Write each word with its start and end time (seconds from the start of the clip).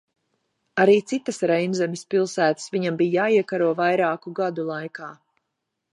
Arī 0.83 0.95
citas 1.11 1.39
Reinzemes 1.51 2.03
pilsētas 2.15 2.73
viņam 2.77 2.99
bija 3.03 3.13
jāiekaro 3.19 3.69
vairāku 3.85 4.37
gadu 4.41 4.67
laikā. 4.75 5.13